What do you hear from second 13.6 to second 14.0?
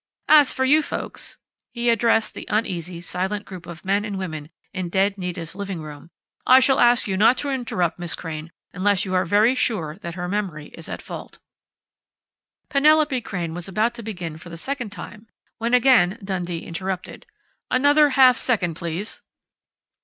about